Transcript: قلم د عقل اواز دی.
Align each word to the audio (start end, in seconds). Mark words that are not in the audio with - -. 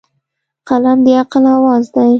قلم 0.69 0.97
د 1.05 1.07
عقل 1.19 1.43
اواز 1.55 1.85
دی. 1.95 2.09